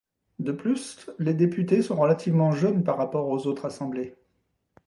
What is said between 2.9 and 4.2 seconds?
rapport aux autres assemblées.